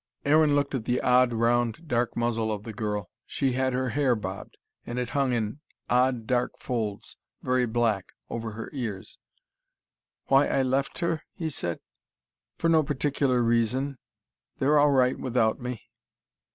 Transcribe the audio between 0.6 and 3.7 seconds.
at the odd, round, dark muzzle of the girl. She had